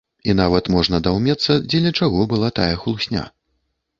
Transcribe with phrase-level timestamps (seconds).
[0.31, 3.23] І нават можна даўмецца, дзеля чаго была тая хлусня.